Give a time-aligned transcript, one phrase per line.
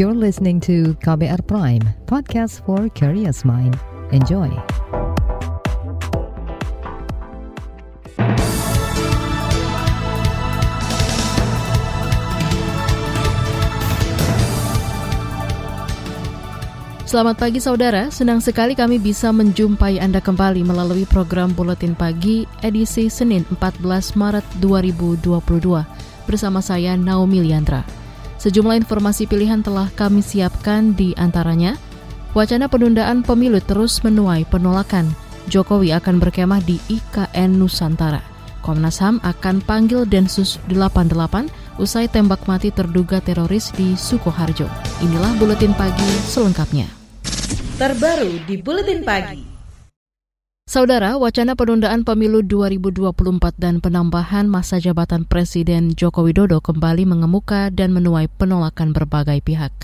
[0.00, 3.76] You're listening to KBR Prime, podcast for curious mind.
[4.16, 4.48] Enjoy.
[17.04, 23.12] Selamat pagi saudara, senang sekali kami bisa menjumpai Anda kembali melalui program Buletin Pagi edisi
[23.12, 25.28] Senin 14 Maret 2022
[26.24, 27.99] bersama saya Naomi Liandra.
[28.40, 31.76] Sejumlah informasi pilihan telah kami siapkan di antaranya,
[32.32, 35.12] wacana penundaan pemilu terus menuai penolakan.
[35.52, 38.24] Jokowi akan berkemah di IKN Nusantara.
[38.64, 44.68] Komnas HAM akan panggil Densus 88 usai tembak mati terduga teroris di Sukoharjo.
[45.04, 47.00] Inilah Buletin Pagi selengkapnya
[47.80, 49.49] terbaru di Buletin Pagi.
[50.70, 57.90] Saudara, wacana penundaan pemilu 2024 dan penambahan masa jabatan Presiden Joko Widodo kembali mengemuka dan
[57.90, 59.74] menuai penolakan berbagai pihak.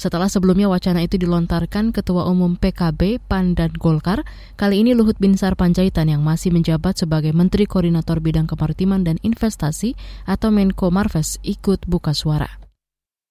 [0.00, 4.24] Setelah sebelumnya wacana itu dilontarkan Ketua Umum PKB, PAN, dan Golkar,
[4.56, 9.92] kali ini Luhut Binsar Panjaitan yang masih menjabat sebagai Menteri Koordinator Bidang Kemaritiman dan Investasi
[10.24, 12.69] atau Menko Marves ikut buka suara.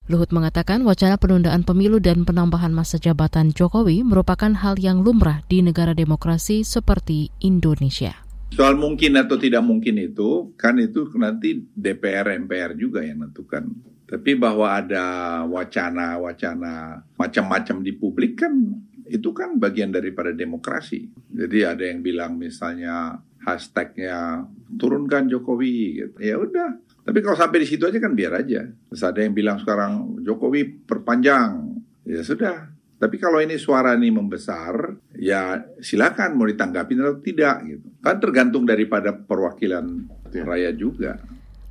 [0.10, 5.62] Luhut mengatakan wacana penundaan pemilu dan penambahan masa jabatan Jokowi merupakan hal yang lumrah di
[5.62, 8.18] negara demokrasi seperti Indonesia.
[8.50, 13.70] Soal mungkin atau tidak mungkin itu, kan itu nanti DPR MPR juga yang menentukan.
[14.10, 15.06] Tapi bahwa ada
[15.46, 18.58] wacana-wacana macam-macam di publik kan
[19.06, 21.06] itu kan bagian daripada demokrasi.
[21.30, 24.42] Jadi ada yang bilang misalnya hashtagnya
[24.74, 26.18] turunkan Jokowi gitu.
[26.18, 28.70] Ya udah, tapi kalau sampai di situ aja kan biar aja.
[28.70, 32.70] Terus ada yang bilang sekarang Jokowi perpanjang, ya sudah.
[33.02, 37.88] Tapi kalau ini suara ini membesar, ya silakan mau ditanggapi atau tidak gitu.
[38.06, 40.46] Kan tergantung daripada perwakilan ya.
[40.46, 41.18] rakyat juga.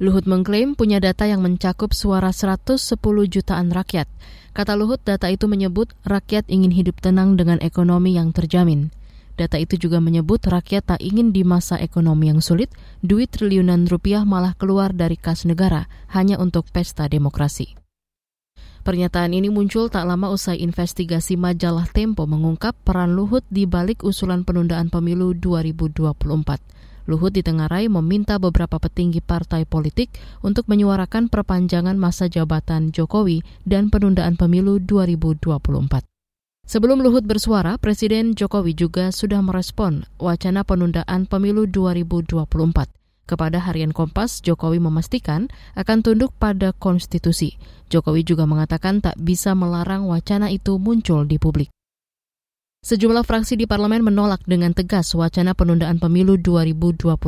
[0.02, 2.98] Luhut mengklaim punya data yang mencakup suara 110
[3.30, 4.10] jutaan rakyat.
[4.58, 8.90] Kata Luhut, data itu menyebut rakyat ingin hidup tenang dengan ekonomi yang terjamin.
[9.38, 12.74] Data itu juga menyebut rakyat tak ingin di masa ekonomi yang sulit,
[13.06, 17.78] duit triliunan rupiah malah keluar dari kas negara hanya untuk pesta demokrasi.
[18.82, 24.42] Pernyataan ini muncul tak lama usai investigasi majalah Tempo mengungkap peran Luhut di balik usulan
[24.42, 27.06] penundaan pemilu 2024.
[27.06, 34.34] Luhut ditengarai meminta beberapa petinggi partai politik untuk menyuarakan perpanjangan masa jabatan Jokowi dan penundaan
[34.34, 36.17] pemilu 2024.
[36.68, 42.44] Sebelum Luhut bersuara, Presiden Jokowi juga sudah merespon wacana penundaan pemilu 2024.
[43.24, 45.48] Kepada harian Kompas, Jokowi memastikan
[45.80, 47.56] akan tunduk pada konstitusi.
[47.88, 51.72] Jokowi juga mengatakan tak bisa melarang wacana itu muncul di publik.
[52.88, 57.20] Sejumlah fraksi di parlemen menolak dengan tegas wacana penundaan pemilu 2024.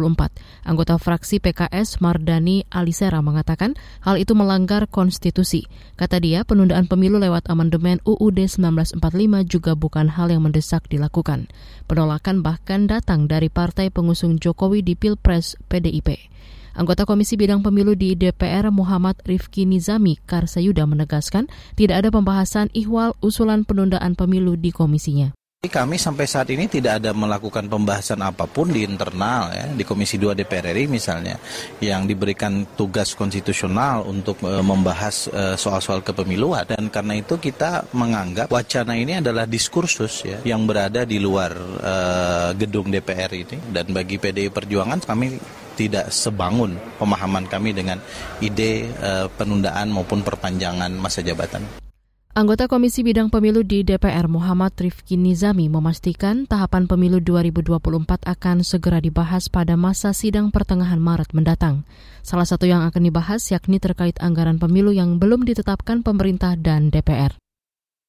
[0.65, 5.69] Anggota fraksi PKS Mardani Alisera mengatakan hal itu melanggar konstitusi.
[6.00, 9.04] Kata dia, penundaan pemilu lewat amandemen UUD 1945
[9.44, 11.53] juga bukan hal yang mendesak dilakukan.
[11.84, 16.32] Penolakan bahkan datang dari partai pengusung Jokowi di Pilpres PDIP.
[16.72, 23.12] Anggota Komisi Bidang Pemilu di DPR Muhammad Rifki Nizami Karsayuda menegaskan tidak ada pembahasan ihwal
[23.20, 25.37] usulan penundaan pemilu di komisinya.
[25.60, 30.16] Kami sampai saat ini tidak ada melakukan pembahasan apa pun di internal ya, di Komisi
[30.16, 31.37] 2 DPR RI misalnya
[31.84, 38.49] yang diberikan tugas konstitusional untuk e, membahas e, soal-soal kepemiluan dan karena itu kita menganggap
[38.49, 41.94] wacana ini adalah diskursus ya yang berada di luar e,
[42.56, 45.37] gedung DPR ini dan bagi PDI Perjuangan kami
[45.76, 48.00] tidak sebangun pemahaman kami dengan
[48.41, 51.89] ide e, penundaan maupun perpanjangan masa jabatan.
[52.40, 57.76] Anggota Komisi Bidang Pemilu di DPR Muhammad Rifki Nizami memastikan tahapan pemilu 2024
[58.24, 61.84] akan segera dibahas pada masa sidang pertengahan Maret mendatang.
[62.24, 67.36] Salah satu yang akan dibahas yakni terkait anggaran pemilu yang belum ditetapkan pemerintah dan DPR.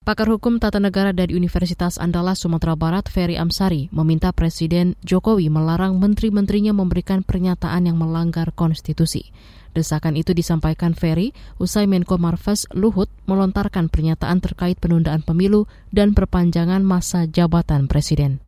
[0.02, 6.02] Pakar Hukum Tata Negara dari Universitas Andalas Sumatera Barat, Ferry Amsari, meminta Presiden Jokowi melarang
[6.02, 9.30] menteri-menterinya memberikan pernyataan yang melanggar konstitusi.
[9.78, 16.82] Desakan itu disampaikan Ferry usai Menko Marves Luhut melontarkan pernyataan terkait penundaan pemilu dan perpanjangan
[16.82, 18.42] masa jabatan presiden.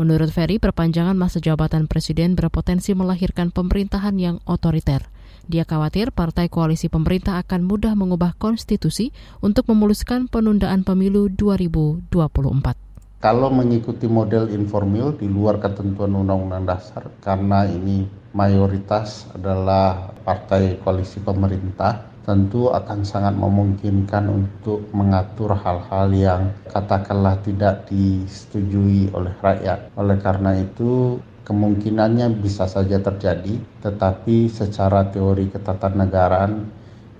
[0.00, 5.04] Menurut Ferry, perpanjangan masa jabatan presiden berpotensi melahirkan pemerintahan yang otoriter.
[5.44, 9.12] Dia khawatir partai koalisi pemerintah akan mudah mengubah konstitusi
[9.44, 12.84] untuk memuluskan penundaan pemilu 2024
[13.24, 18.04] kalau mengikuti model informal di luar ketentuan undang-undang dasar karena ini
[18.36, 26.42] mayoritas adalah partai koalisi pemerintah tentu akan sangat memungkinkan untuk mengatur hal-hal yang
[26.72, 29.92] katakanlah tidak disetujui oleh rakyat.
[29.96, 36.66] Oleh karena itu kemungkinannya bisa saja terjadi, tetapi secara teori ketatanegaraan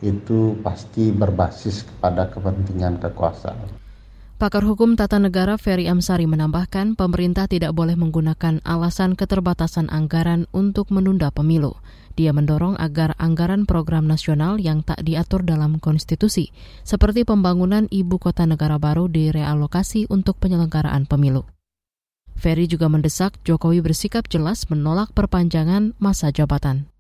[0.05, 3.85] itu pasti berbasis kepada kepentingan kekuasaan.
[4.35, 10.91] Pakar Hukum Tata Negara Ferry Amsari menambahkan pemerintah tidak boleh menggunakan alasan keterbatasan anggaran untuk
[10.91, 11.79] menunda pemilu.
[12.19, 16.51] Dia mendorong agar anggaran program nasional yang tak diatur dalam konstitusi,
[16.83, 21.47] seperti pembangunan ibu kota negara baru direalokasi untuk penyelenggaraan pemilu.
[22.35, 26.91] Ferry juga mendesak Jokowi bersikap jelas menolak perpanjangan masa jabatan.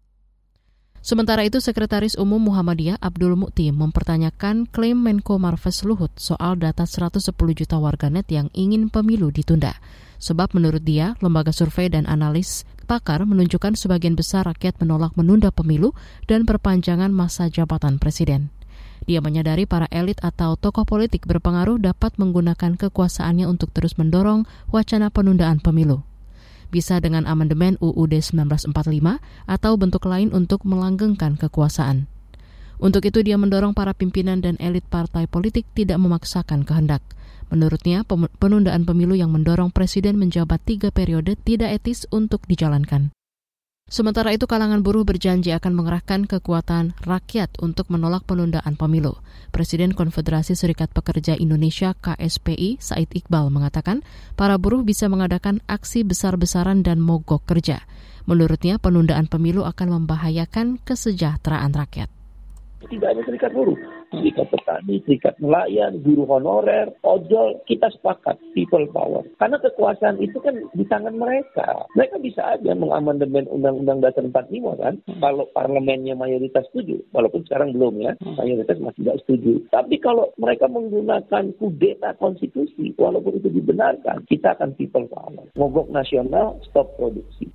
[1.04, 7.28] Sementara itu, Sekretaris Umum Muhammadiyah Abdul Mukti mempertanyakan klaim Menko Marves Luhut soal data 110
[7.36, 9.76] juta warganet yang ingin pemilu ditunda.
[10.16, 15.92] Sebab menurut dia, lembaga survei dan analis pakar menunjukkan sebagian besar rakyat menolak menunda pemilu
[16.24, 18.48] dan perpanjangan masa jabatan presiden.
[19.04, 25.10] Dia menyadari para elit atau tokoh politik berpengaruh dapat menggunakan kekuasaannya untuk terus mendorong wacana
[25.10, 26.06] penundaan pemilu
[26.74, 28.74] bisa dengan amandemen UUD 1945
[29.46, 32.10] atau bentuk lain untuk melanggengkan kekuasaan.
[32.82, 37.06] Untuk itu dia mendorong para pimpinan dan elit partai politik tidak memaksakan kehendak.
[37.54, 38.02] Menurutnya,
[38.42, 43.14] penundaan pemilu yang mendorong presiden menjabat tiga periode tidak etis untuk dijalankan.
[43.84, 49.20] Sementara itu kalangan buruh berjanji akan mengerahkan kekuatan rakyat untuk menolak penundaan pemilu.
[49.52, 54.00] Presiden Konfederasi Serikat Pekerja Indonesia KSPI Said Iqbal mengatakan
[54.40, 57.84] para buruh bisa mengadakan aksi besar-besaran dan mogok kerja.
[58.24, 62.08] Menurutnya penundaan pemilu akan membahayakan kesejahteraan rakyat.
[62.88, 63.76] Tidak hanya serikat buruh,
[64.12, 69.24] serikat petani, serikat nelayan, guru honorer, ojol, kita sepakat people power.
[69.40, 71.88] Karena kekuasaan itu kan di tangan mereka.
[71.96, 75.20] Mereka bisa aja mengamandemen Undang-Undang Dasar 45 kan, hmm.
[75.20, 77.00] kalau parlemennya mayoritas setuju.
[77.16, 78.36] Walaupun sekarang belum ya, hmm.
[78.36, 79.52] mayoritas masih tidak setuju.
[79.72, 85.44] Tapi kalau mereka menggunakan kudeta konstitusi, walaupun itu dibenarkan, kita akan people power.
[85.56, 87.48] Mogok nasional, stop produksi.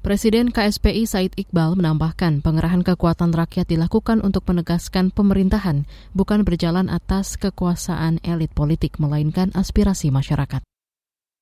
[0.00, 5.84] Presiden KSPI Said Iqbal menambahkan pengerahan kekuatan rakyat dilakukan untuk menegaskan pemerintahan,
[6.16, 10.64] bukan berjalan atas kekuasaan elit politik, melainkan aspirasi masyarakat.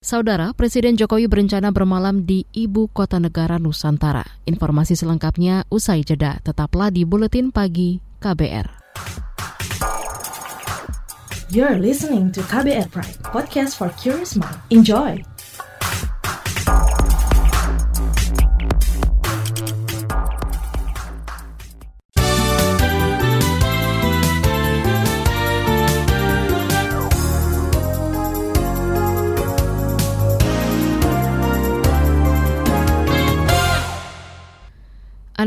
[0.03, 4.27] Saudara, Presiden Jokowi berencana bermalam di ibu kota negara Nusantara.
[4.43, 6.43] Informasi selengkapnya usai jeda.
[6.43, 8.67] Tetaplah di Buletin Pagi KBR.
[11.55, 14.59] You're listening to KBR Pride, podcast for curious mind.
[14.75, 15.23] Enjoy!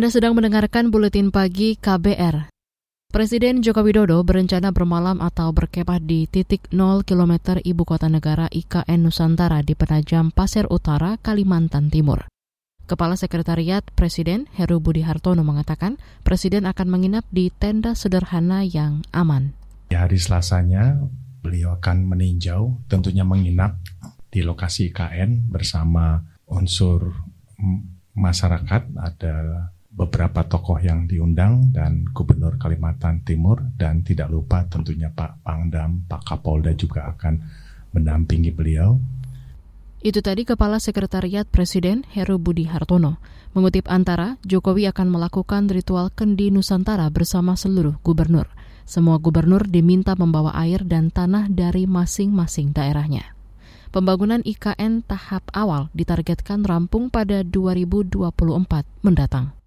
[0.01, 2.49] Anda sedang mendengarkan buletin pagi KBR.
[3.13, 8.97] Presiden Joko Widodo berencana bermalam atau berkemah di titik 0 km ibu kota negara IKN
[8.97, 12.25] Nusantara di Penajam Pasir Utara, Kalimantan Timur.
[12.89, 19.53] Kepala Sekretariat Presiden Heru Budi Hartono mengatakan Presiden akan menginap di tenda sederhana yang aman.
[19.85, 20.97] Di hari Selasanya,
[21.45, 23.77] beliau akan meninjau, tentunya menginap
[24.33, 26.17] di lokasi IKN bersama
[26.49, 27.21] unsur
[28.17, 35.43] masyarakat, ada beberapa tokoh yang diundang dan Gubernur Kalimantan Timur dan tidak lupa tentunya Pak
[35.43, 37.43] Pangdam, Pak Kapolda juga akan
[37.91, 38.95] mendampingi beliau.
[40.01, 43.21] Itu tadi Kepala Sekretariat Presiden Heru Budi Hartono.
[43.53, 48.49] Mengutip antara, Jokowi akan melakukan ritual kendi Nusantara bersama seluruh gubernur.
[48.87, 53.37] Semua gubernur diminta membawa air dan tanah dari masing-masing daerahnya.
[53.91, 58.23] Pembangunan IKN tahap awal ditargetkan rampung pada 2024
[59.03, 59.60] mendatang.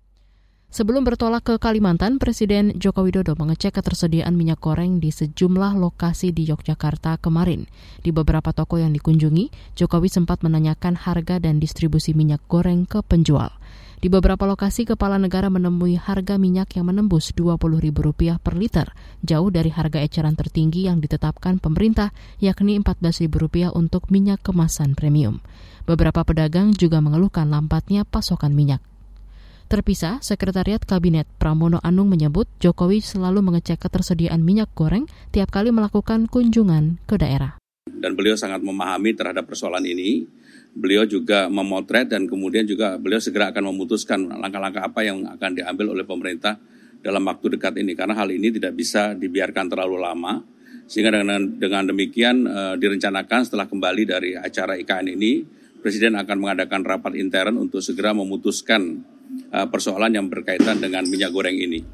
[0.75, 6.51] Sebelum bertolak ke Kalimantan, Presiden Joko Widodo mengecek ketersediaan minyak goreng di sejumlah lokasi di
[6.51, 7.71] Yogyakarta kemarin.
[8.03, 13.55] Di beberapa toko yang dikunjungi, Jokowi sempat menanyakan harga dan distribusi minyak goreng ke penjual.
[14.03, 18.91] Di beberapa lokasi, kepala negara menemui harga minyak yang menembus Rp20.000 per liter,
[19.23, 22.11] jauh dari harga eceran tertinggi yang ditetapkan pemerintah,
[22.43, 25.39] yakni Rp14.000 untuk minyak kemasan premium.
[25.87, 28.83] Beberapa pedagang juga mengeluhkan lambatnya pasokan minyak.
[29.75, 36.31] Terpisah, Sekretariat Kabinet Pramono Anung menyebut Jokowi selalu mengecek ketersediaan minyak goreng tiap kali melakukan
[36.31, 37.59] kunjungan ke daerah.
[37.91, 40.31] Dan beliau sangat memahami terhadap persoalan ini.
[40.79, 45.91] Beliau juga memotret dan kemudian juga beliau segera akan memutuskan langkah-langkah apa yang akan diambil
[45.91, 46.55] oleh pemerintah
[47.03, 47.99] dalam waktu dekat ini.
[47.99, 50.39] Karena hal ini tidak bisa dibiarkan terlalu lama.
[50.87, 55.43] Sehingga dengan, dengan demikian e, direncanakan setelah kembali dari acara IKN ini,
[55.85, 59.05] Presiden akan mengadakan rapat intern untuk segera memutuskan
[59.53, 61.85] uh, persoalan yang berkaitan dengan minyak goreng ini.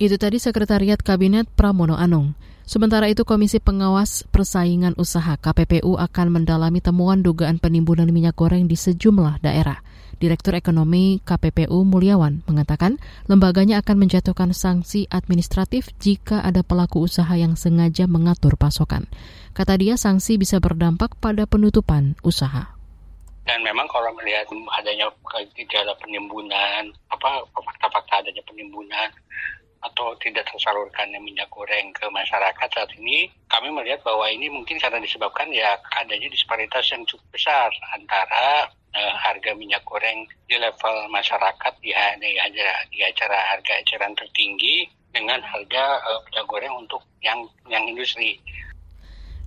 [0.00, 2.32] Itu tadi Sekretariat Kabinet Pramono Anung.
[2.64, 8.80] Sementara itu Komisi Pengawas Persaingan Usaha KPPU akan mendalami temuan dugaan penimbunan minyak goreng di
[8.80, 9.84] sejumlah daerah.
[10.16, 12.96] Direktur Ekonomi KPPU Mulyawan mengatakan
[13.28, 19.04] lembaganya akan menjatuhkan sanksi administratif jika ada pelaku usaha yang sengaja mengatur pasokan.
[19.52, 22.79] Kata dia sanksi bisa berdampak pada penutupan usaha.
[23.48, 25.08] Dan memang kalau melihat adanya
[25.74, 29.10] ada penimbunan, apa fakta-fakta adanya penimbunan
[29.80, 35.00] atau tidak tersalurkannya minyak goreng ke masyarakat saat ini, kami melihat bahwa ini mungkin karena
[35.00, 41.72] disebabkan ya adanya disparitas yang cukup besar antara uh, harga minyak goreng di level masyarakat
[41.80, 42.30] di, di,
[42.92, 47.40] di acara harga eceran tertinggi dengan harga uh, minyak goreng untuk yang
[47.72, 48.36] yang industri.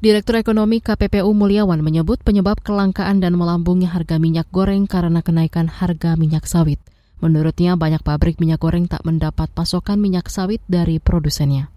[0.04, 6.20] Direktur Ekonomi KPPU Mulyawan menyebut penyebab kelangkaan dan melambungnya harga minyak goreng karena kenaikan harga
[6.20, 6.76] minyak sawit.
[7.24, 11.72] Menurutnya, banyak pabrik minyak goreng tak mendapat pasokan minyak sawit dari produsennya.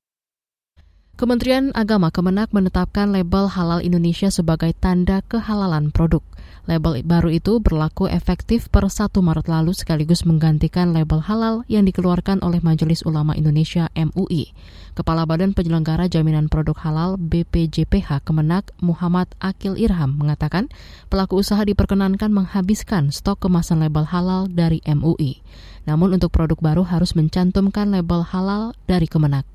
[1.16, 6.20] Kementerian Agama Kemenak menetapkan label halal Indonesia sebagai tanda kehalalan produk.
[6.68, 12.44] Label baru itu berlaku efektif per 1 Maret lalu sekaligus menggantikan label halal yang dikeluarkan
[12.44, 14.52] oleh Majelis Ulama Indonesia MUI.
[14.92, 20.68] Kepala Badan Penyelenggara Jaminan Produk Halal BPJPH Kemenak Muhammad Akil Irham mengatakan
[21.08, 25.40] pelaku usaha diperkenankan menghabiskan stok kemasan label halal dari MUI.
[25.86, 29.46] Namun untuk produk baru harus mencantumkan label halal dari Kemenak.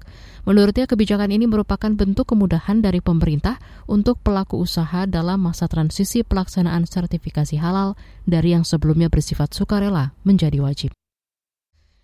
[0.41, 6.89] Menurutnya kebijakan ini merupakan bentuk kemudahan dari pemerintah untuk pelaku usaha dalam masa transisi pelaksanaan
[6.89, 7.93] sertifikasi halal
[8.25, 11.00] dari yang sebelumnya bersifat sukarela menjadi wajib.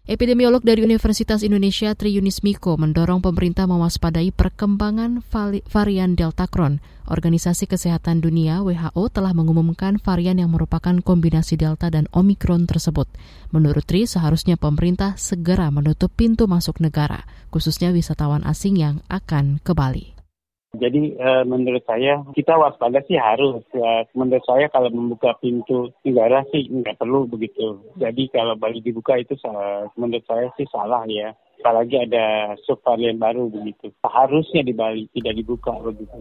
[0.07, 5.19] Epidemiolog dari Universitas Indonesia Tri Yunis Miko mendorong pemerintah mewaspadai perkembangan
[5.67, 6.79] varian Delta Cron.
[7.11, 13.11] Organisasi Kesehatan Dunia WHO telah mengumumkan varian yang merupakan kombinasi Delta dan Omikron tersebut.
[13.51, 19.75] Menurut Tri, seharusnya pemerintah segera menutup pintu masuk negara, khususnya wisatawan asing yang akan ke
[19.75, 20.16] Bali.
[20.75, 23.63] Jadi uh, menurut saya kita waspada sih harus.
[23.71, 27.79] Uh, menurut saya kalau membuka pintu negara sih nggak perlu begitu.
[27.95, 31.31] Jadi kalau Bali dibuka itu salah, menurut saya sih salah ya.
[31.63, 33.89] Apalagi ada subvarian baru begitu.
[34.03, 36.19] Harusnya di Bali tidak dibuka begitu.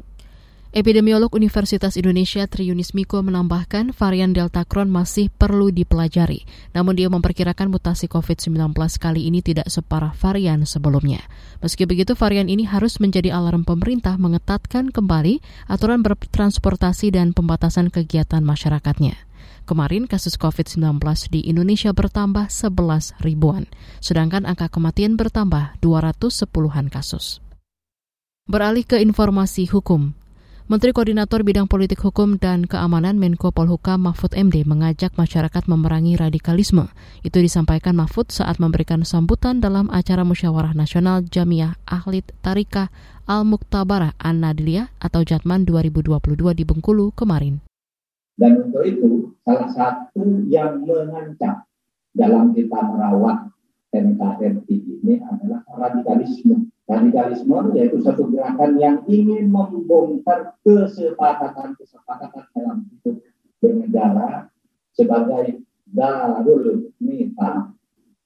[0.77, 6.45] Epidemiolog Universitas Indonesia Triunis Miko menambahkan varian Delta Cron masih perlu dipelajari.
[6.77, 11.25] Namun dia memperkirakan mutasi COVID-19 kali ini tidak separah varian sebelumnya.
[11.65, 18.45] Meski begitu, varian ini harus menjadi alarm pemerintah mengetatkan kembali aturan bertransportasi dan pembatasan kegiatan
[18.45, 19.17] masyarakatnya.
[19.65, 21.01] Kemarin kasus COVID-19
[21.33, 23.65] di Indonesia bertambah 11 ribuan,
[24.05, 27.41] sedangkan angka kematian bertambah 210-an kasus.
[28.45, 30.15] Beralih ke informasi hukum,
[30.67, 36.91] Menteri Koordinator Bidang Politik Hukum dan Keamanan Menko Polhukam Mahfud MD mengajak masyarakat memerangi radikalisme.
[37.23, 42.91] Itu disampaikan Mahfud saat memberikan sambutan dalam acara Musyawarah Nasional Jamiah Ahli Tarikah
[43.31, 47.63] Al-Muktabarah An-Nadliyah atau Jatman 2022 di Bengkulu kemarin.
[48.35, 51.63] Dan untuk itu, salah satu yang mengancam
[52.11, 53.55] dalam kita merawat
[53.95, 63.19] NKRI ini adalah radikalisme Radikalisme yaitu satu gerakan yang ingin membongkar kesepakatan-kesepakatan dalam hidup
[63.59, 64.47] bernegara
[64.95, 67.75] sebagai darul mita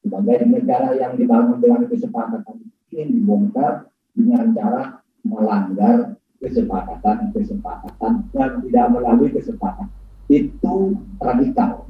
[0.04, 4.82] sebagai negara yang dibangun dengan kesepakatan ini dibongkar dengan cara
[5.24, 9.88] melanggar kesepakatan-kesepakatan dan tidak melalui kesepakatan.
[10.30, 11.86] Itu radikal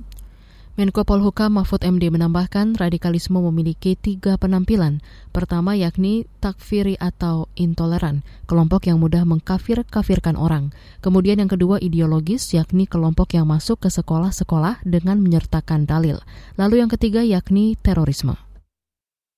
[0.80, 5.04] Menko Polhukam Mahfud MD menambahkan radikalisme memiliki tiga penampilan.
[5.28, 10.72] Pertama yakni takfiri atau intoleran, kelompok yang mudah mengkafir-kafirkan orang.
[11.04, 16.16] Kemudian yang kedua ideologis yakni kelompok yang masuk ke sekolah-sekolah dengan menyertakan dalil.
[16.56, 18.40] Lalu yang ketiga yakni terorisme.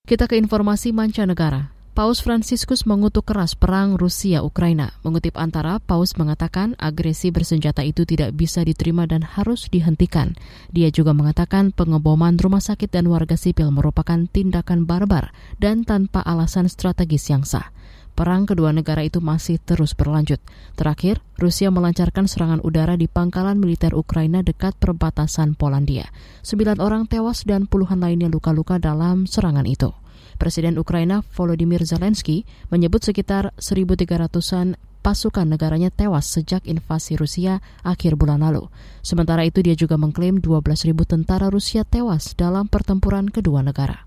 [0.07, 1.82] Kita ke informasi mancanegara.
[1.93, 4.97] Paus Fransiskus mengutuk keras perang Rusia-Ukraina.
[5.05, 10.33] Mengutip antara, Paus mengatakan agresi bersenjata itu tidak bisa diterima dan harus dihentikan.
[10.73, 16.73] Dia juga mengatakan pengeboman rumah sakit dan warga sipil merupakan tindakan barbar dan tanpa alasan
[16.73, 17.69] strategis yang sah.
[18.17, 20.41] Perang kedua negara itu masih terus berlanjut.
[20.81, 26.09] Terakhir, Rusia melancarkan serangan udara di pangkalan militer Ukraina dekat perbatasan Polandia.
[26.41, 29.93] Sembilan orang tewas dan puluhan lainnya luka-luka dalam serangan itu.
[30.41, 38.41] Presiden Ukraina Volodymyr Zelensky menyebut sekitar 1.300-an pasukan negaranya tewas sejak invasi Rusia akhir bulan
[38.47, 38.71] lalu.
[39.03, 44.07] Sementara itu dia juga mengklaim 12.000 tentara Rusia tewas dalam pertempuran kedua negara.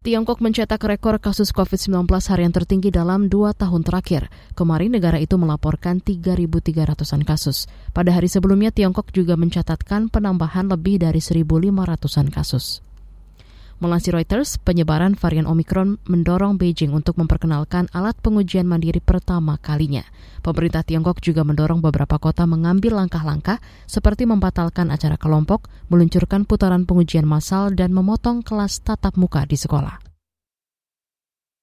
[0.00, 4.32] Tiongkok mencetak rekor kasus COVID-19 harian tertinggi dalam dua tahun terakhir.
[4.56, 7.68] Kemarin negara itu melaporkan 3.300-an kasus.
[7.92, 12.80] Pada hari sebelumnya Tiongkok juga mencatatkan penambahan lebih dari 1.500-an kasus.
[13.80, 20.04] Melansir Reuters, penyebaran varian Omicron mendorong Beijing untuk memperkenalkan alat pengujian mandiri pertama kalinya.
[20.44, 23.56] Pemerintah Tiongkok juga mendorong beberapa kota mengambil langkah-langkah
[23.88, 29.96] seperti membatalkan acara kelompok, meluncurkan putaran pengujian massal, dan memotong kelas tatap muka di sekolah.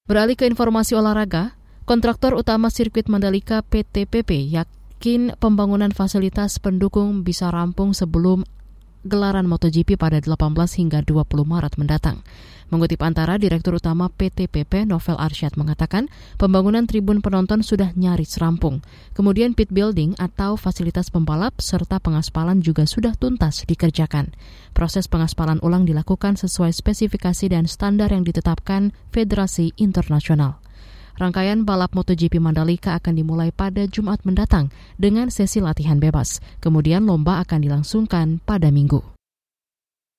[0.10, 1.54] Beralih ke informasi olahraga,
[1.86, 8.42] kontraktor utama sirkuit Mandalika PTPP yakin pembangunan fasilitas pendukung bisa rampung sebelum
[9.08, 10.36] gelaran MotoGP pada 18
[10.78, 12.22] hingga 20 Maret mendatang.
[12.68, 18.84] Mengutip antara, Direktur Utama PTPP Novel Arsyad mengatakan pembangunan tribun penonton sudah nyaris rampung.
[19.16, 24.36] Kemudian pit building atau fasilitas pembalap serta pengaspalan juga sudah tuntas dikerjakan.
[24.76, 30.60] Proses pengaspalan ulang dilakukan sesuai spesifikasi dan standar yang ditetapkan Federasi Internasional.
[31.18, 34.70] Rangkaian balap MotoGP Mandalika akan dimulai pada Jumat mendatang
[35.02, 36.38] dengan sesi latihan bebas.
[36.62, 39.02] Kemudian lomba akan dilangsungkan pada Minggu.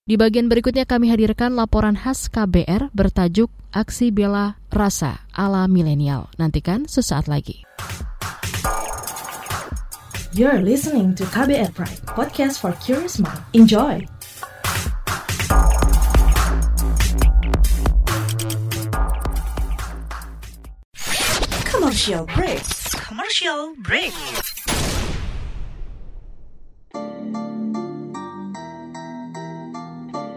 [0.09, 6.33] Di bagian berikutnya kami hadirkan laporan khas KBR bertajuk Aksi Bela Rasa ala Milenial.
[6.41, 7.63] Nantikan sesaat lagi.
[10.33, 13.41] You're listening to KBR Pride, podcast for curious mind.
[13.53, 14.18] Enjoy!
[21.99, 22.63] Commercial break.
[22.95, 24.15] Commercial break.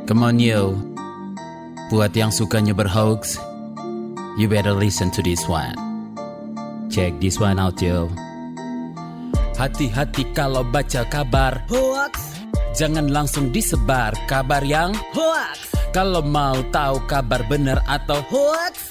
[0.09, 0.73] Come on yo,
[1.93, 3.37] buat yang sukanya berhoax,
[4.41, 5.77] you better listen to this one.
[6.89, 8.09] Check this one out yo.
[9.53, 12.41] Hati-hati kalau baca kabar hoax,
[12.73, 15.77] jangan langsung disebar kabar yang hoax.
[15.93, 18.90] Kalau mau tahu kabar benar atau hoax,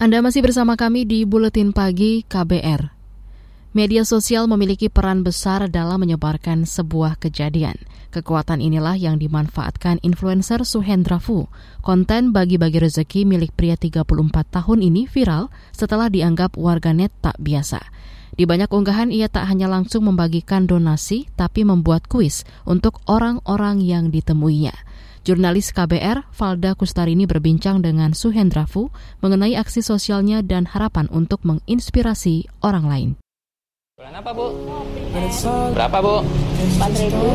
[0.00, 2.88] Anda masih bersama kami di Buletin Pagi KBR.
[3.76, 7.76] Media sosial memiliki peran besar dalam menyebarkan sebuah kejadian.
[8.08, 11.52] Kekuatan inilah yang dimanfaatkan influencer Suhendra Fu.
[11.84, 14.08] Konten bagi-bagi rezeki milik pria 34
[14.48, 17.84] tahun ini viral setelah dianggap warganet tak biasa.
[18.32, 24.08] Di banyak unggahan ia tak hanya langsung membagikan donasi, tapi membuat kuis untuk orang-orang yang
[24.08, 24.72] ditemuinya.
[25.20, 28.88] Jurnalis KBR Valda Kustarini berbincang dengan Suhendra Fu
[29.20, 33.10] mengenai aksi sosialnya dan harapan untuk menginspirasi orang lain.
[34.00, 34.46] Berapa bu?
[35.76, 36.16] Berapa bu?
[36.56, 37.28] Empat ribu.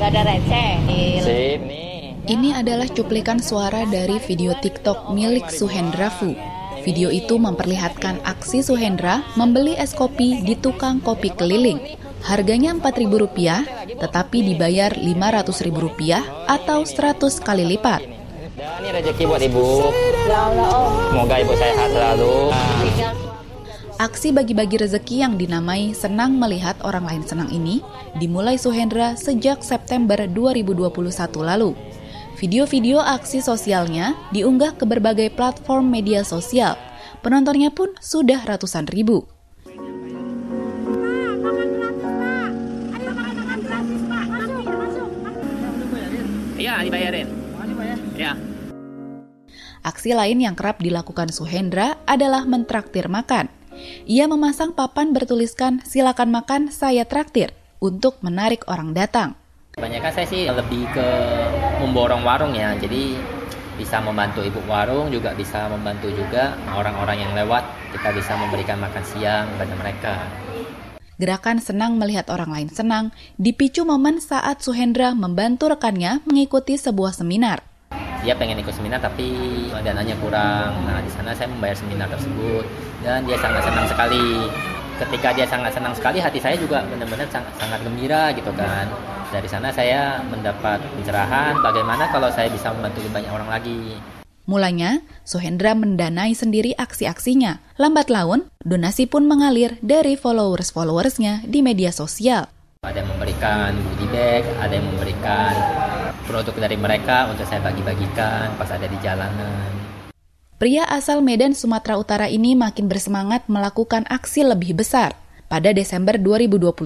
[0.00, 0.72] Gak ada receh.
[1.20, 2.16] Sip nih.
[2.24, 6.32] Ini adalah cuplikan suara dari video TikTok milik Suhendra Fu.
[6.80, 12.00] Video itu memperlihatkan aksi Suhendra membeli es kopi di tukang kopi keliling.
[12.20, 13.38] Harganya Rp4.000,
[13.96, 18.00] tetapi dibayar Rp500.000 atau 100 kali lipat.
[18.60, 19.88] Ini rezeki buat ibu.
[21.12, 22.52] Semoga ibu sehat selalu.
[24.00, 27.84] Aksi bagi-bagi rezeki yang dinamai Senang Melihat Orang Lain Senang ini
[28.16, 30.88] dimulai Suhendra sejak September 2021
[31.44, 31.76] lalu.
[32.40, 36.80] Video-video aksi sosialnya diunggah ke berbagai platform media sosial.
[37.20, 39.28] Penontonnya pun sudah ratusan ribu.
[46.60, 47.28] Iya, dibayarin.
[48.20, 48.36] Ya.
[49.80, 53.48] Aksi lain yang kerap dilakukan Suhendra adalah mentraktir makan.
[54.04, 59.40] Ia memasang papan bertuliskan silakan makan saya traktir untuk menarik orang datang.
[59.72, 61.08] Kebanyakan saya sih lebih ke
[61.80, 63.16] memborong warung ya, jadi
[63.80, 67.64] bisa membantu ibu warung juga bisa membantu juga orang-orang yang lewat
[67.96, 70.14] kita bisa memberikan makan siang kepada mereka.
[71.20, 77.60] Gerakan senang melihat orang lain senang dipicu momen saat Suhendra membantu rekannya mengikuti sebuah seminar.
[78.24, 79.36] Dia pengen ikut seminar tapi
[79.84, 80.72] dananya kurang.
[80.88, 82.64] Nah, di sana saya membayar seminar tersebut
[83.04, 84.48] dan dia sangat senang sekali.
[84.96, 88.88] Ketika dia sangat senang sekali, hati saya juga benar-benar sangat, sangat gembira gitu kan.
[89.28, 94.00] Dari sana saya mendapat pencerahan bagaimana kalau saya bisa membantu banyak orang lagi.
[94.48, 97.60] Mulanya, Suhendra mendanai sendiri aksi-aksinya.
[97.76, 102.48] Lambat laun, donasi pun mengalir dari followers-followersnya di media sosial.
[102.80, 105.52] Ada yang memberikan goodie bag, ada yang memberikan
[106.24, 109.68] produk dari mereka untuk saya bagi-bagikan pas ada di jalanan.
[110.56, 115.16] Pria asal Medan, Sumatera Utara ini makin bersemangat melakukan aksi lebih besar.
[115.48, 116.76] Pada Desember 2021,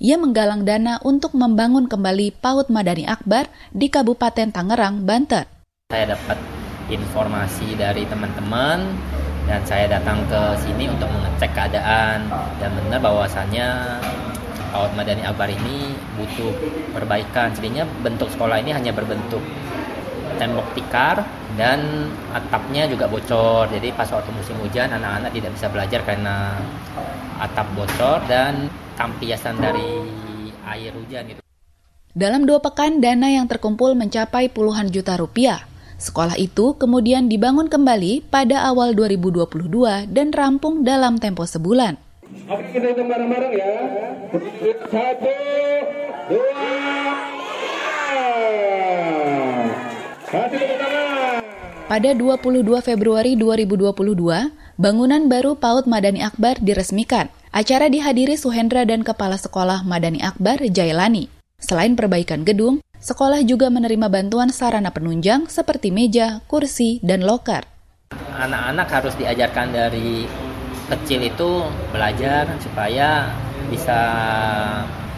[0.00, 5.44] ia menggalang dana untuk membangun kembali PAUD Madani Akbar di Kabupaten Tangerang, Banten.
[5.92, 6.40] Saya dapat
[6.92, 8.84] informasi dari teman-teman
[9.48, 13.68] dan saya datang ke sini untuk mengecek keadaan dan benar bahwasannya
[14.72, 16.52] PAUD Madani Akbar ini butuh
[16.96, 17.52] perbaikan.
[17.52, 19.42] Sebenarnya bentuk sekolah ini hanya berbentuk
[20.40, 21.20] tembok tikar
[21.60, 23.68] dan atapnya juga bocor.
[23.68, 26.56] Jadi pas waktu musim hujan anak-anak tidak bisa belajar karena
[27.36, 30.06] atap bocor dan tampiasan dari
[30.72, 31.40] air hujan gitu.
[32.12, 35.71] Dalam dua pekan, dana yang terkumpul mencapai puluhan juta rupiah.
[36.02, 41.94] Sekolah itu kemudian dibangun kembali pada awal 2022 dan rampung dalam tempo sebulan.
[42.50, 43.70] Oke, kita hitung bareng-bareng ya.
[44.82, 45.30] Satu,
[50.58, 51.38] dua,
[51.86, 54.50] Pada 22 Februari 2022,
[54.82, 57.30] bangunan baru PAUD Madani Akbar diresmikan.
[57.54, 61.30] Acara dihadiri Suhendra dan Kepala Sekolah Madani Akbar Jailani.
[61.62, 67.66] Selain perbaikan gedung, sekolah juga menerima bantuan sarana penunjang seperti meja, kursi, dan loker.
[68.14, 70.24] Anak-anak harus diajarkan dari
[70.86, 73.26] kecil itu belajar supaya
[73.66, 73.98] bisa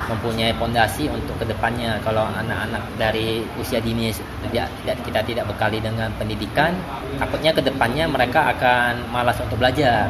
[0.04, 2.00] mempunyai pondasi untuk ke depannya.
[2.00, 4.12] Kalau anak-anak dari usia dini
[4.48, 6.72] tidak, tidak kita tidak bekali dengan pendidikan,
[7.20, 10.08] takutnya ke depannya mereka akan malas untuk belajar.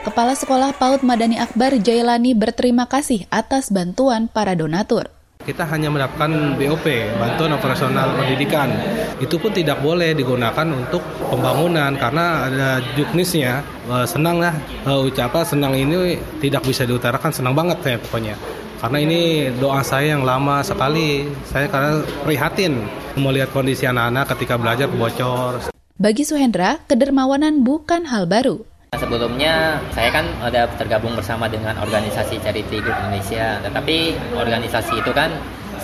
[0.00, 5.12] Kepala Sekolah PAUD Madani Akbar Jailani berterima kasih atas bantuan para donatur.
[5.40, 6.84] Kita hanya mendapatkan BOP,
[7.16, 8.72] bantuan operasional pendidikan.
[9.20, 13.64] Itu pun tidak boleh digunakan untuk pembangunan karena ada juknisnya.
[14.04, 18.36] Senang lah, ucapan senang ini tidak bisa diutarakan, senang banget saya pokoknya.
[18.80, 19.20] Karena ini
[19.60, 21.28] doa saya yang lama sekali.
[21.48, 22.80] Saya karena prihatin
[23.16, 25.72] melihat kondisi anak-anak ketika belajar bocor.
[26.00, 28.64] Bagi Suhendra, kedermawanan bukan hal baru.
[28.96, 35.28] Sebelumnya saya kan ada tergabung bersama dengan organisasi Charity Group Indonesia, tetapi organisasi itu kan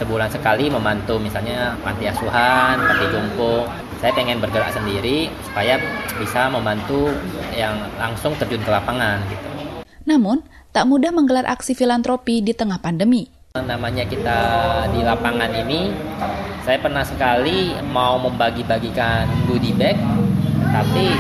[0.01, 3.69] sebulan sekali membantu misalnya panti asuhan, panti jompo.
[4.01, 5.77] Saya pengen bergerak sendiri supaya
[6.17, 7.13] bisa membantu
[7.53, 9.45] yang langsung terjun ke lapangan gitu.
[10.09, 10.41] Namun,
[10.73, 13.36] tak mudah menggelar aksi filantropi di tengah pandemi.
[13.64, 14.38] Namanya kita
[14.92, 15.95] di lapangan ini,
[16.66, 19.97] saya pernah sekali mau membagi-bagikan goodie bag,
[20.69, 21.16] tapi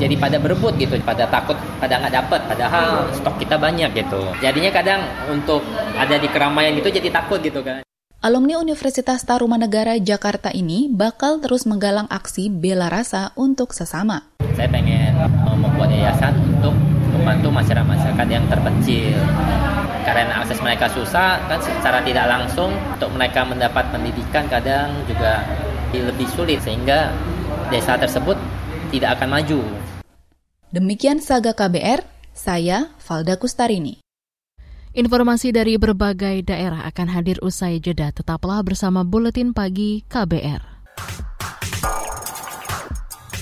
[0.00, 2.40] jadi pada berebut gitu, pada takut, pada nggak dapat.
[2.48, 4.20] Padahal stok kita banyak gitu.
[4.40, 5.60] Jadinya kadang untuk
[5.96, 7.84] ada di keramaian itu jadi takut gitu kan.
[8.20, 14.28] Alumni Universitas Tarumanegara Jakarta ini bakal terus menggalang aksi bela rasa untuk sesama.
[14.52, 15.16] Saya pengen
[15.56, 16.36] membuat yayasan
[17.20, 19.20] membantu masyarakat-masyarakat yang terpencil.
[20.08, 25.44] Karena akses mereka susah, kan secara tidak langsung untuk mereka mendapat pendidikan kadang juga
[25.92, 27.12] lebih sulit sehingga
[27.68, 28.40] desa tersebut
[28.88, 29.60] tidak akan maju.
[30.72, 32.00] Demikian Saga KBR,
[32.32, 34.00] saya Valda Kustarini.
[34.90, 38.10] Informasi dari berbagai daerah akan hadir usai jeda.
[38.10, 40.62] Tetaplah bersama Buletin Pagi KBR.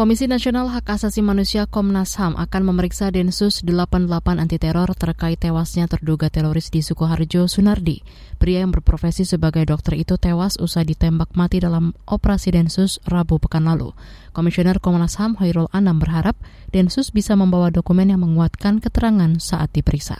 [0.00, 4.08] Komisi Nasional Hak Asasi Manusia Komnas HAM akan memeriksa Densus 88
[4.40, 8.00] anti teror terkait tewasnya terduga teroris di Sukoharjo, Sunardi.
[8.40, 13.68] Pria yang berprofesi sebagai dokter itu tewas usai ditembak mati dalam operasi Densus Rabu pekan
[13.68, 13.92] lalu.
[14.32, 16.40] Komisioner Komnas HAM Hoirul Anam berharap
[16.72, 20.16] Densus bisa membawa dokumen yang menguatkan keterangan saat diperiksa.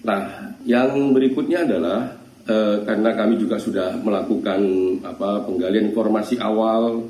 [0.00, 2.08] Nah, yang berikutnya adalah
[2.48, 4.64] eh, karena kami juga sudah melakukan
[5.04, 7.04] apa penggalian informasi awal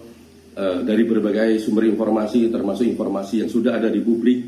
[0.55, 4.39] eh, dari berbagai sumber informasi termasuk informasi yang sudah ada di publik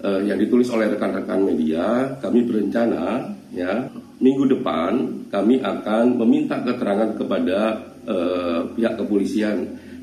[0.00, 3.88] eh, yang ditulis oleh rekan-rekan media kami berencana ya
[4.20, 7.58] minggu depan kami akan meminta keterangan kepada
[8.04, 9.56] eh, pihak kepolisian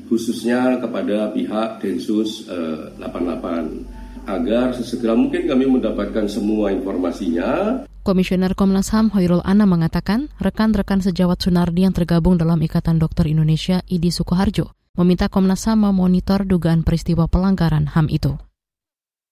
[0.08, 7.82] khususnya kepada pihak Densus eh, 88 agar sesegera mungkin kami mendapatkan semua informasinya.
[8.04, 13.84] Komisioner Komnas HAM Hoirul Anam mengatakan rekan-rekan sejawat Sunardi yang tergabung dalam Ikatan Dokter Indonesia
[13.88, 18.34] IDI Sukoharjo meminta Komnas HAM memonitor dugaan peristiwa pelanggaran HAM itu.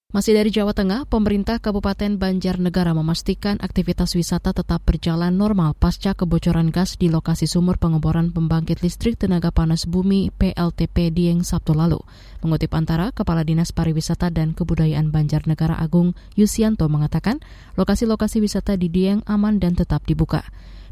[0.07, 6.71] Masih dari Jawa Tengah, pemerintah Kabupaten Banjarnegara memastikan aktivitas wisata tetap berjalan normal pasca kebocoran
[6.71, 11.99] gas di lokasi sumur pengeboran pembangkit listrik tenaga panas bumi PLTP Dieng Sabtu lalu.
[12.39, 17.43] Mengutip antara, Kepala Dinas Pariwisata dan Kebudayaan Banjarnegara Agung Yusianto mengatakan,
[17.75, 20.47] lokasi-lokasi wisata di Dieng aman dan tetap dibuka.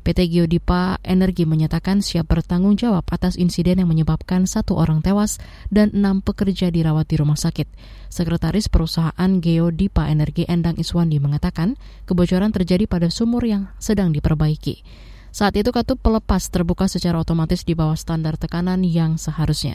[0.05, 5.41] PT Geodipa Energi menyatakan siap bertanggung jawab atas insiden yang menyebabkan satu orang tewas
[5.73, 7.65] dan enam pekerja dirawat di rumah sakit.
[8.13, 11.73] Sekretaris perusahaan Geodipa Energi Endang Iswandi mengatakan
[12.05, 14.85] kebocoran terjadi pada sumur yang sedang diperbaiki.
[15.33, 19.73] Saat itu katup pelepas terbuka secara otomatis di bawah standar tekanan yang seharusnya.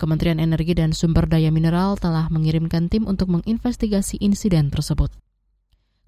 [0.00, 5.12] Kementerian Energi dan Sumber Daya Mineral telah mengirimkan tim untuk menginvestigasi insiden tersebut.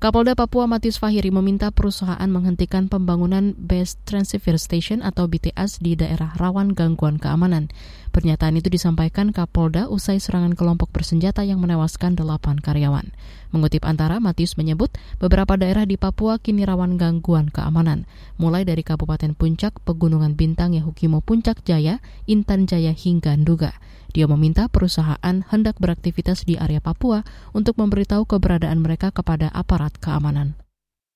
[0.03, 6.35] Kapolda Papua Matius Fahiri meminta perusahaan menghentikan pembangunan Base Transceiver Station atau BTS di daerah
[6.35, 7.71] rawan gangguan keamanan.
[8.13, 13.09] Pernyataan itu disampaikan Kapolda usai serangan kelompok bersenjata yang menewaskan delapan karyawan.
[13.57, 18.05] Mengutip antara, Matius menyebut beberapa daerah di Papua kini rawan gangguan keamanan,
[18.37, 23.81] mulai dari Kabupaten Puncak, Pegunungan Bintang, Yahukimo Puncak Jaya, Intan Jaya hingga Nduga.
[24.13, 27.25] Dia meminta perusahaan hendak beraktivitas di area Papua
[27.57, 30.62] untuk memberitahu keberadaan mereka kepada aparat keamanan.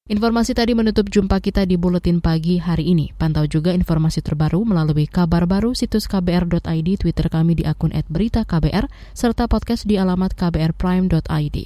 [0.06, 3.10] Informasi tadi menutup jumpa kita di Buletin Pagi hari ini.
[3.18, 6.62] Pantau juga informasi terbaru melalui kabar baru situs kbr.id,
[7.02, 8.86] Twitter kami di akun @beritaKBR,
[9.18, 11.56] serta podcast di alamat kbrprime.id.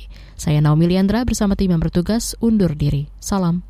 [0.40, 3.12] Saya Naomi Liandra bersama tim yang bertugas undur diri.
[3.20, 3.69] Salam.